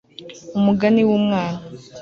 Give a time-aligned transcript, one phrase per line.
[0.57, 1.57] umugani w'umwana